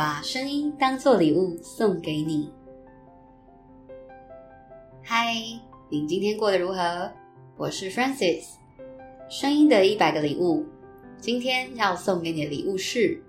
[0.00, 2.50] 把声音当做礼物送给你。
[5.02, 5.34] 嗨，
[5.90, 7.12] 你今天过得如何？
[7.58, 8.46] 我是 Francis，
[9.28, 10.64] 声音的一百个礼物。
[11.18, 13.22] 今天要送给你的礼物是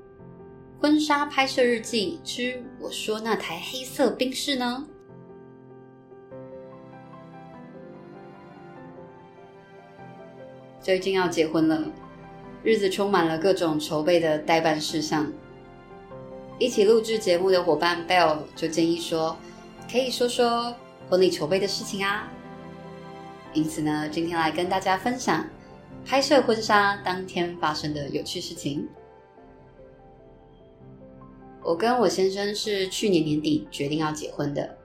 [0.80, 4.88] 婚纱拍摄日记之我说那台黑色冰室呢？
[10.80, 11.92] 最近要结婚了，
[12.64, 15.30] 日子充满了各种筹备的待办事项。
[16.62, 19.36] 一起录制节目的伙伴 Bell 就建议说，
[19.92, 20.72] 可以说说
[21.10, 22.32] 婚礼筹备的事情啊。
[23.52, 25.44] 因此呢，今天来跟大家分享
[26.06, 28.88] 拍摄婚纱当天发生的有趣事情。
[31.64, 34.78] 我跟我先生是去年年底决定要结婚的，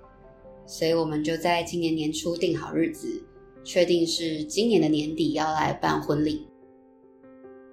[0.64, 3.22] 所以我们就在今年年初定好日子。
[3.64, 6.46] 确定是今年的年底要来办婚礼，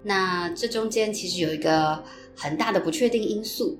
[0.04, 2.04] 那这中间其实有一个
[2.36, 3.78] 很大的不确定因素，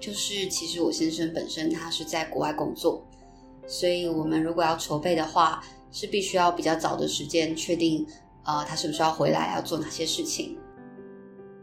[0.00, 3.04] 就是其实我先生本身他是在国外工作，
[3.66, 8.06] 所以我们如果要筹备的话，是必须要比较早的时间确定，
[8.44, 10.56] 呃，他是不是要回来，要做哪些事情。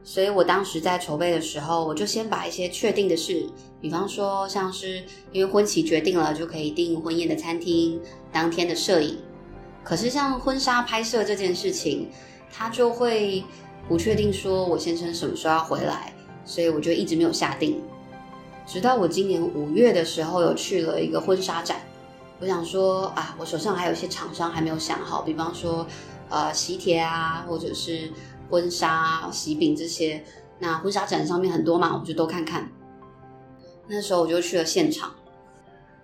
[0.04, 3.48] 所以我当时在筹备的时候，我就先把一些确定的事，
[3.82, 8.00] 比方说像是因为婚期决定了，就可以订婚宴的餐厅，
[8.32, 9.18] 当天的摄影。
[9.84, 12.10] 可是像婚纱拍摄这件事情，
[12.52, 13.44] 他就会
[13.88, 17.82] 不确定说我先生什么时候要回来，所以我就一直没有下定。
[18.66, 21.78] 直到我今年五月的时候有去了一个婚纱展，
[22.40, 25.86] 我想说啊，我手上还有一些厂商还没有想好，比方说
[26.30, 28.12] 呃喜帖啊，或者是
[28.50, 30.24] 婚纱喜饼这些。
[30.58, 32.70] 那婚纱展上面很多嘛，我就都看看。
[33.88, 35.14] 那时候我就去了现场。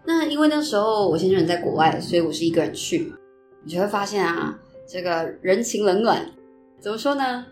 [0.04, 3.14] 那因为那时候我先生人在国外，所以我是一个人去。
[3.64, 6.30] 你就会发现啊，这个人情冷暖，
[6.82, 7.46] 怎么说呢？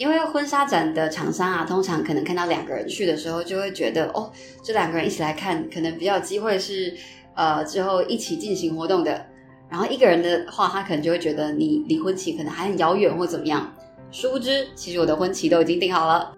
[0.00, 6.96] 因为婚纱展的厂商啊，通常可能看到两个人去的时候，就会觉得哦，这两个人一起来看，可能比较有机会是
[7.34, 9.26] 呃之后一起进行活动的。
[9.68, 13.70] 然后一个人的话，他可能就会觉得你离婚期可能还很遥远或怎么样。
[14.10, 16.34] 殊不知，其实我的婚期都已经定好了，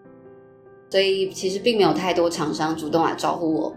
[0.91, 3.77] 所以其实并没有太多厂商主动来招呼我。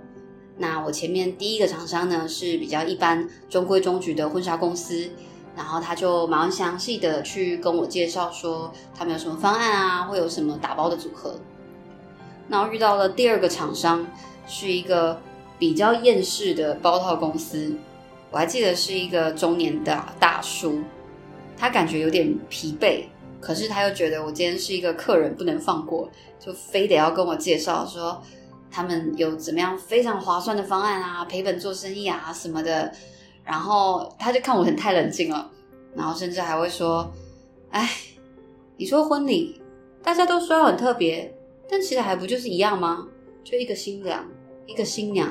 [0.57, 5.07] 那我前面第一个厂商呢，是比较一般、中规中矩的婚纱公司，
[5.56, 11.36] 然后他就蛮详细的去跟我介绍说他们有什么方案啊，会有什么打包的组合。
[12.50, 14.06] 然后遇到了第二个厂商，
[14.46, 15.20] 是一个
[15.58, 17.76] 比较厌世的包套公司，
[18.32, 20.82] 我还记得是一个中年的大叔，
[21.58, 23.06] 他感觉有点疲惫，
[23.40, 28.22] 可是他又觉得我今天是一个客人，不能放过，就非得要跟我介绍说。
[28.72, 32.92] 他们有怎么样非常划算的方案啊，赔本做生意啊什么的，
[33.45, 35.50] 然后他就看我很太冷静了，
[35.95, 37.09] 然后甚至还会说
[37.69, 37.88] ：“哎，
[38.75, 39.61] 你说婚礼
[40.03, 41.33] 大家都说很特别，
[41.69, 43.07] 但其实还不就是一样吗？
[43.44, 44.25] 就一个新娘，
[44.66, 45.29] 一个新娘，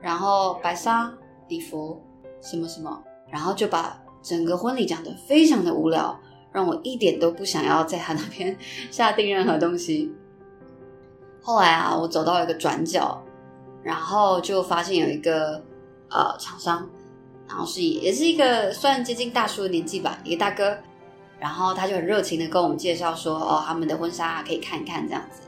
[0.00, 1.12] 然后白纱
[1.48, 2.02] 礼服
[2.40, 6.18] 什么什么，然后就把整个婚礼讲得非常的无聊，
[6.50, 8.56] 让我一点都不想要在他那边
[8.90, 10.10] 下定任何东西。”
[11.44, 13.22] 后来啊，我走到一个转角，
[13.82, 15.62] 然后就发现有一个
[16.08, 16.88] 呃厂商，
[17.52, 20.74] 然后是也是一个算接近大叔的年纪吧，一个大哥，
[21.38, 25.42] 然后他就很热情的跟我们介绍说，哦，他们的婚纱可以看一看这样子，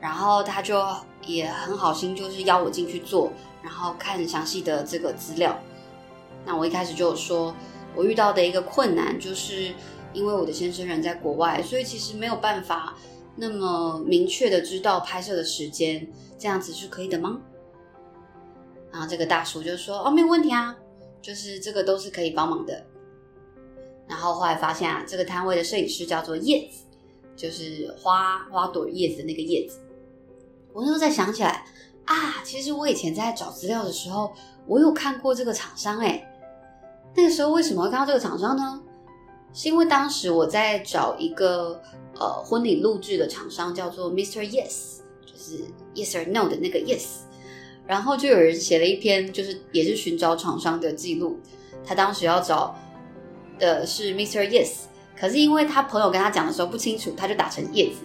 [0.00, 0.80] 然后他就
[1.26, 3.32] 也很好心，就是邀我进去坐，
[3.64, 5.58] 然后看详细的这个资料。
[6.46, 7.52] 那我一开始就说，
[7.96, 9.74] 我遇到的一个困难，就是
[10.12, 12.94] 因为我的先生人在国外，所以其实没有办法。
[13.40, 16.06] 那么明确的知道拍摄的时间，
[16.38, 17.38] 这样子是可以的吗？
[18.90, 20.76] 然后这个大叔就说：“哦，没有问题啊，
[21.20, 22.86] 就是这个都是可以帮忙的。”
[24.08, 26.84] 然后后来发现啊，这个摊位的摄影师叫做叶子，
[27.36, 29.78] 就是花花朵叶子的那个叶子。
[30.72, 31.64] 我那时候在想起来
[32.04, 34.32] 啊，其实我以前在找资料的时候，
[34.66, 36.26] 我有看过这个厂商诶。
[37.14, 38.82] 那个时候为什么会看到这个厂商呢？
[39.52, 41.82] 是因为当时我在找一个。
[42.20, 44.40] 呃，婚礼录制的厂商叫做 Mr.
[44.40, 45.62] Yes，就是
[45.94, 47.20] Yes or No 的那个 Yes，
[47.88, 51.40] 然后就有人写了一篇，就是也是寻找厂商的记录。
[51.84, 52.76] 他当时要找
[53.58, 54.46] 的是 Mr.
[54.46, 54.72] Yes，
[55.18, 58.00] 可是因为他朋友跟他讲的时候不清楚，他就打成叶子，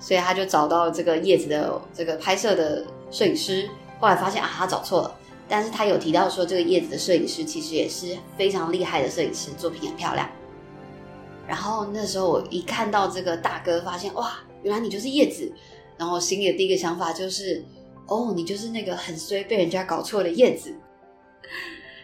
[0.00, 3.70] 所以他就找到这个叶子的这个拍摄的摄影师。
[4.00, 5.14] 后来发现啊，他找错了，
[5.48, 10.28] 但是他有提到说这个叶子的摄影师其实也是非常厉害的摄影师，作品很漂亮。
[11.46, 15.52] 然后那时候我一看到这个大哥，发现哇，原来你就是叶子。
[15.98, 17.64] 然后心里的第一个想法就是，
[18.06, 20.74] 哦，你就是那个很衰被人家搞错的叶子。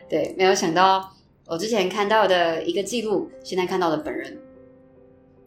[0.08, 1.12] 对，没有想到
[1.46, 4.38] 我之前看到的一个记录，现在看到的本人。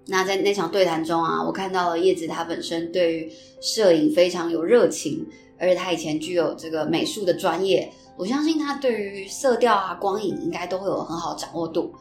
[0.07, 5.25] 那在那场对谈中啊，我看到了叶子他本身对于摄影非常有热情，
[5.59, 11.93] 而且他以前具有这个美术的专业，我相信他对于色调啊、光影应该都会有很好掌握度。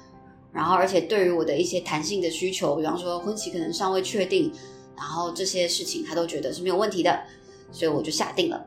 [0.53, 4.50] 然后，而且对于我的一些弹性的需求，比方说婚期可能尚未确定，
[4.96, 7.23] 然后这些事情他都觉得是没有问题的，
[7.70, 8.64] 所以我就下定了，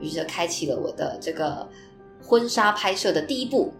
[0.00, 1.68] 于是开启了我的这个
[2.22, 3.72] 婚纱拍摄的第一步。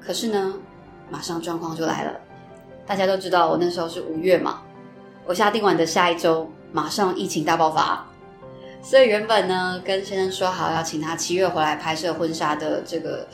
[0.00, 0.54] 可是呢，
[1.10, 2.12] 马上状况就来了。
[2.84, 4.62] 大家都知道，我那时候是五月嘛，
[5.24, 8.04] 我下定完的下一周，马上疫情大爆发，
[8.82, 13.26] 所以原本呢，跟先生说好要请他七月回来拍摄婚纱的这个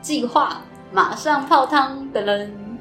[0.00, 0.62] 计划，
[0.92, 2.78] 马上泡汤的人，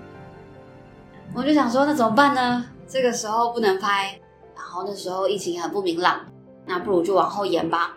[1.34, 2.66] 我就想说，那怎么办呢？
[2.88, 4.20] 这个时候不能拍，
[4.58, 6.26] 然后那时候疫情也很不明朗，
[6.66, 7.96] 那不如就往后延吧。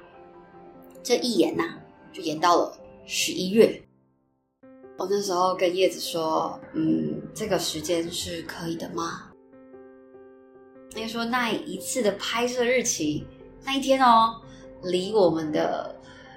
[1.03, 1.81] 这一延呐、啊，
[2.12, 3.83] 就延到了十一月。
[4.99, 9.33] 我那时候跟叶子说：“嗯，这个时间是可以的吗？”
[10.95, 13.27] 他说：“那一次的拍摄日期
[13.65, 14.43] 那一天哦，
[14.83, 15.97] 离我们的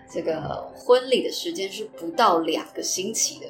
[0.09, 3.47] 这个婚礼的时间是不到两个星期的。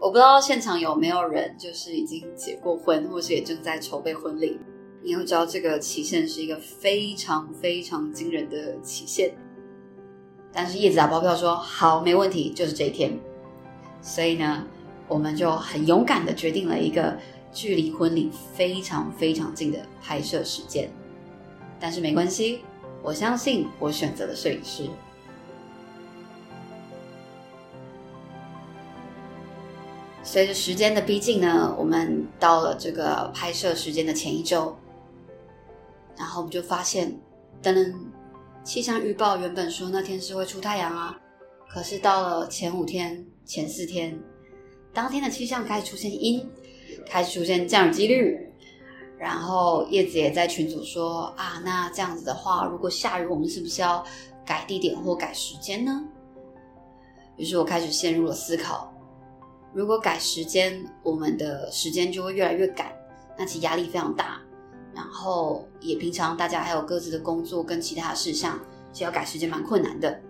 [0.00, 4.58] 我不知道现场有没有人就是已经结过婚，或是也正在筹备婚礼。
[5.04, 9.34] 你会知道这个期限是一个非常非常惊人的期限。
[10.52, 13.18] 但是叶子打包票说好，没问题，就是这一天。”
[14.02, 14.66] 所以呢，
[15.08, 17.16] 我们就很勇敢的决定了一个
[17.52, 20.90] 距离婚礼非常非常近的拍摄时间。
[21.78, 22.60] 但是没关系，
[23.02, 24.88] 我相信我选择了摄影师。
[30.24, 34.76] 随着时间的逼近呢，我们到了这个拍摄时间的前一周，
[36.16, 37.12] 然后我们就发现，
[37.62, 37.94] 噔噔，
[38.64, 41.18] 气象预报原本说那天是会出太阳啊，
[41.68, 43.24] 可是到了前五天。
[43.44, 44.16] 前四天，
[44.94, 46.48] 当天的气象开始出现阴，
[47.04, 48.38] 开始出现降雨几率，
[49.18, 54.02] 然后叶子也在群组说啊，那这样子的话，如果下雨，我们是不是要
[54.46, 56.04] 改地点或改时间呢？
[57.36, 58.94] 于是我开始陷入了思考，
[59.74, 62.92] 如果改时间，我们的时间就会越来越赶，
[63.36, 64.40] 那其压力非常大，
[64.94, 68.58] 然后也平常大家还有各自的工作跟其他的事项，
[68.92, 70.20] 其实要改时间蛮困难的。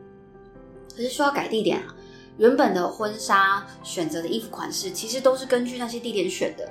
[0.97, 1.95] 可是说要改地点啊。
[2.39, 6.67] 原本的婚纱选择的衣服款式，其实都是根据那些地点选的。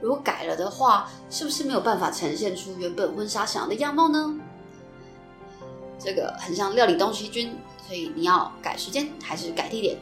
[0.00, 4.36] 如果改了的话，是不是没有办法呈现出原本婚纱想要的样貌呢？
[6.00, 7.56] 这个很像料理东西君，
[7.86, 9.96] 所以你要改时间还是改地点？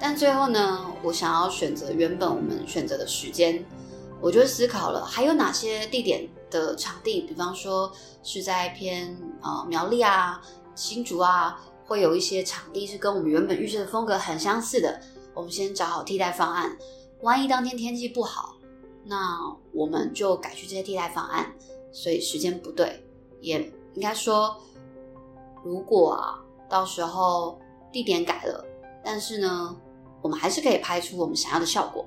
[0.00, 3.62] 但最后呢，我想要选择原本我们选择的时间，
[4.20, 10.40] 我就思考了还有哪些地点的场地，比方说是在偏呃苗栗啊、
[10.74, 11.60] 新竹啊。
[11.86, 14.98] 会有一些场地是跟我们原本预设的风格很相似的，
[15.34, 16.74] 我们先找好替代方案。
[17.20, 18.56] 万一当天天气不好，
[19.04, 19.38] 那
[19.70, 21.52] 我们就改去这些替代方案。
[21.92, 23.06] 所以时间不对，
[23.42, 24.56] 也应该说，
[25.62, 26.40] 如果啊
[26.70, 27.60] 到时候
[27.92, 28.64] 地点改了，
[29.04, 29.76] 但是呢，
[30.22, 32.06] 我们还是可以拍出我们想要的效果。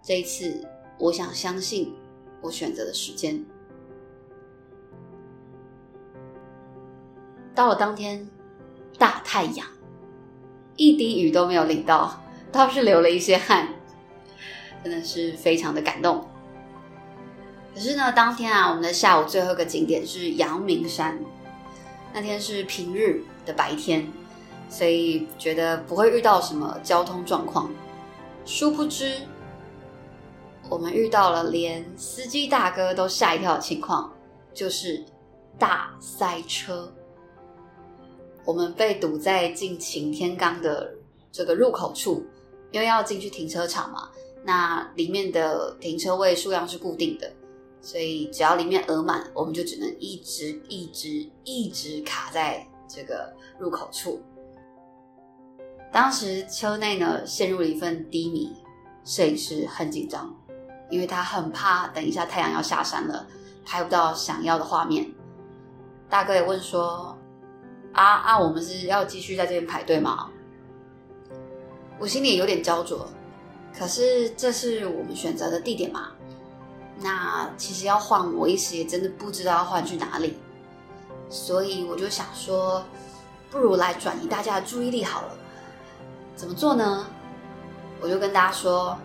[0.00, 0.64] 这一次，
[0.98, 1.94] 我想相信
[2.40, 3.44] 我选择的时间。
[7.54, 8.28] 到了当天。
[8.96, 9.66] 大太阳，
[10.76, 12.22] 一滴雨都没有淋到，
[12.52, 13.68] 倒是流了一些汗，
[14.84, 16.24] 真的是非常的感动。
[17.74, 21.18] 可是呢，当天啊，我们的下午最后一个景点是阳明山，
[22.12, 24.06] 那天是平日的白天，
[24.68, 27.68] 所以觉得不会遇到什么交通状况。
[28.46, 29.22] 殊不知，
[30.74, 34.12] 我们遇到了连司机大哥都吓一跳的情况，
[34.52, 35.04] 就是
[35.56, 36.92] 大塞车。
[38.44, 40.92] 我们被堵在进擎天岗的
[41.30, 42.24] 这个入口处，
[42.72, 44.10] 因为要进去停车场嘛，
[44.42, 47.32] 那里面的停车位数量是固定的，
[47.80, 54.20] 所以只要里面额满，我们就只能一直一直一直卡在这个入口处。
[55.92, 58.52] 当时车内呢陷入了一份低迷，
[59.04, 60.36] 摄影师很紧张，
[60.94, 63.26] 因为他很怕等一下太阳要下山了，
[63.64, 65.12] 拍不到想要的画面。
[66.08, 67.18] 大哥也问说。
[67.96, 68.36] 啊啊！
[68.36, 70.28] 我们是要继续在这边排队吗？
[71.96, 73.06] 我心里有点焦灼，
[73.72, 76.08] 可是这是我们选择的地点嘛？
[76.98, 80.36] 那其实要换，我一时也真的不知道要换去哪里，
[81.28, 82.82] 所以我就想说，
[83.48, 85.28] 不如来转移大家的注意力好了。
[86.34, 87.06] 怎么做呢？
[88.00, 88.98] 我就跟大家说，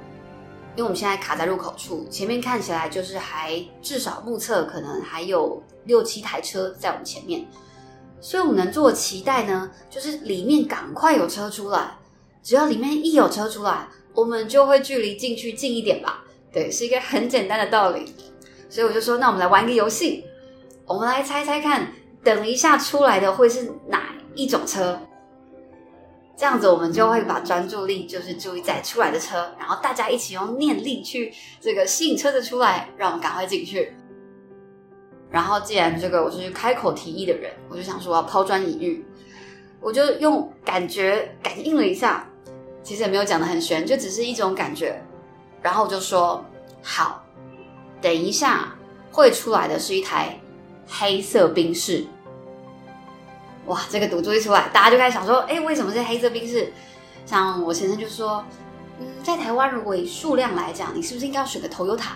[0.80, 7.46] 因为我们现在卡在入口处，前面看起来就是还至少目测可能还有六七台车在我们前面。
[8.22, 11.98] 所以我们能做的期待呢，就是里面赶快有车出来。
[12.42, 16.24] 只要里面一有车出来，我们就会距离进去近一点吧。
[16.50, 18.16] 对，是一个很简单的道理。
[18.70, 20.24] 所以我就说，那我们来玩个游戏，
[20.86, 21.92] 我们来猜猜看，
[22.24, 24.98] 等一下出来的会是哪一种车？
[26.40, 33.94] 这样子我们就会把专注力就是注意在出来的车，然后大家一起用念力去这个吸引车子出来，让我们赶快进去。
[35.30, 39.06] 然后既然这个我是开口提议的人，我就想说我要抛砖引玉，
[39.82, 42.26] 我就用感觉感应了一下，
[42.82, 45.04] 其实也没有讲得很玄，就只是一种感觉。
[45.62, 46.46] 然后我就说
[46.82, 47.22] 好，
[48.00, 48.74] 等一下
[49.12, 50.40] 会出来的是一台
[50.88, 52.06] 黑色宾士。
[53.70, 56.74] 哇，这个赌注一出来，大家就开始想说，哎，为什么是黑色宾士？
[57.26, 58.44] 像我先生就说，
[59.00, 62.14] 嗯，在台湾如果以数量来讲，你是不是应该要选个 Toyota？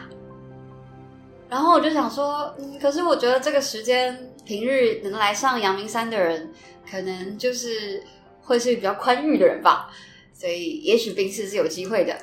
[1.48, 6.52] 然后我就想说，嗯，可是我觉得这个时间平日能来上阳明山的人，
[6.90, 8.04] 可能就是
[8.42, 9.92] 会是比较宽裕的人吧，
[10.34, 12.18] 所以也许宾士是有机会的。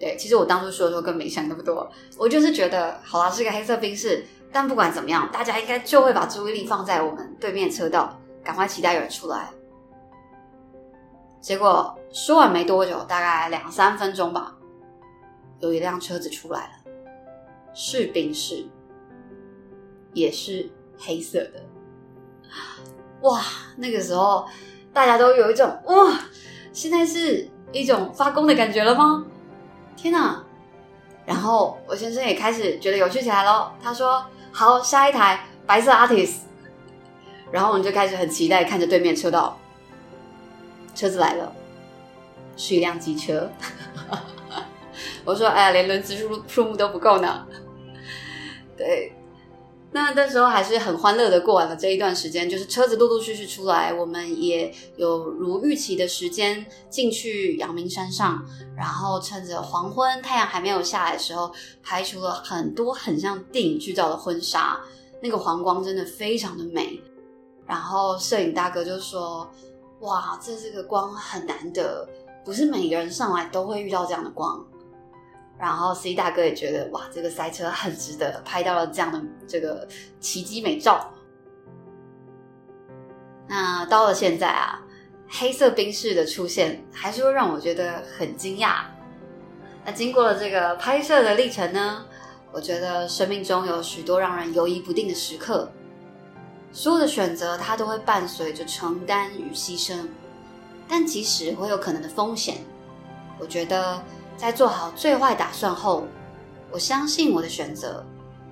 [0.00, 8.18] 对，其实我当初说的时候更没想那么多，我就是觉得，好啦，是个黑色宾士，但不管怎么样，大家应该就会把注意力放在我们对面车道。
[8.44, 9.48] 赶快期待有人出来，
[11.40, 14.54] 结果说完没多久，大概两三分钟吧，
[15.60, 16.92] 有一辆车子出来了，
[17.72, 18.66] 是宾士，
[20.12, 21.64] 也是黑色的。
[23.22, 23.40] 哇，
[23.76, 24.46] 那个时候
[24.92, 26.20] 大家都有一种哇，
[26.72, 29.24] 现在是一种发功的感觉了吗？
[29.96, 30.44] 天哪！
[31.24, 34.22] 然后我先生也开始觉得有趣起来咯，他说
[34.52, 36.40] ：“好，下一台白色 Artis。”
[37.54, 39.56] 然后我们就开始很期待看着对面车道，
[40.92, 41.52] 车子来了，
[42.56, 43.48] 是一辆机车。
[45.24, 47.46] 我说：“哎呀，连轮子数数目都不够呢。”
[48.76, 49.12] 对，
[49.92, 58.44] 那那时候还是很欢乐的过完了这一段时间，就是车子陆陆续续出来，我们也有如预期的时间进去阳明山上，
[58.76, 61.52] 然后趁着黄昏太阳还没有下来的时候，
[61.84, 64.80] 拍出了很多很像电影剧照的婚纱，
[65.22, 67.00] 那个黄光真的非常的美。
[67.66, 69.50] 然后摄影大哥就说
[70.00, 72.06] ：“哇，这这个光很难得，
[72.44, 74.64] 不是每个人上来都会遇到这样的光。”
[75.56, 79.86] 然后 C 大哥也觉得：“哇，这个赛车很值得，拍到了这样的这个
[80.20, 81.10] 奇迹美照。”
[83.48, 84.82] 那到了现在啊，
[85.28, 88.84] 黑色冰室的出现还是会让我觉得很惊讶。
[89.84, 92.04] 那经过了这个拍摄的历程呢，
[92.52, 95.70] 我觉得生命中有许多让人犹疑不定的时刻。
[96.74, 100.08] 所有的选择，它都会伴随着承担与牺牲，
[100.88, 102.56] 但即使会有可能的风险，
[103.38, 104.02] 我觉得
[104.36, 106.04] 在做好最坏打算后，
[106.72, 108.04] 我相信我的选择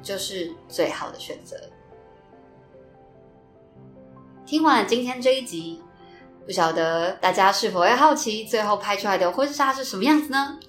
[0.04, 1.56] 就是最好的选择。
[4.46, 5.82] 听完了今天这一集，
[6.46, 10.60] 不晓得大家是否会好奇最后拍出来的婚纱是什么样子呢？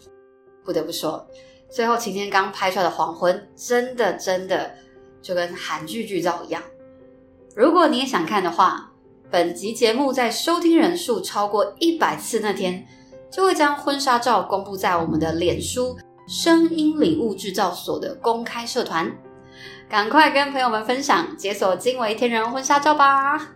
[0.65, 1.23] 不得不说，
[1.69, 4.73] 最后晴天刚拍出来的黄昏，真的真的
[5.21, 6.63] 就跟韩剧剧照一样。
[7.55, 8.91] 如果你也想看的话，
[9.29, 12.85] 本集节目在收听人数超过一百次那天，
[13.31, 15.95] 就会将婚纱照公布在我们的脸书
[16.27, 19.11] “声音礼物制造所”的公开社团。
[19.87, 23.49] 赶快跟朋友们分享，解锁惊为天人婚纱照吧！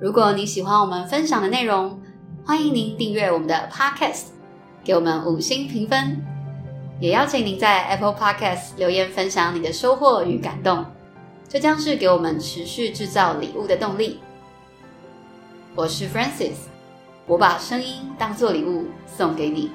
[0.00, 2.00] 如果你喜欢我们分享的内容，
[2.42, 4.28] 欢迎您订阅我们的 Podcast，
[4.82, 6.24] 给我们五星评分，
[7.00, 10.86] 也邀请您在 Apple Podcast 留言分享你的收获与感动。
[11.48, 14.20] 这将是给我们持续制造礼物的动力。
[15.74, 16.56] 我是 Francis，
[17.26, 19.70] 我把声音当做礼物送给你。